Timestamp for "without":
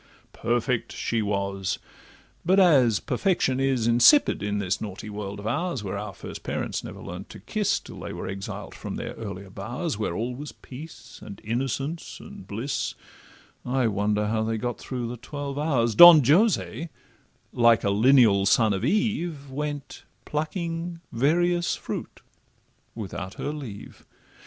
22.95-23.35